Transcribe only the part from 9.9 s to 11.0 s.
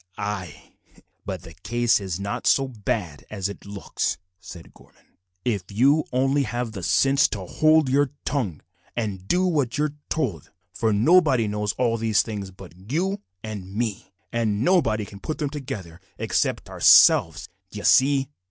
told; for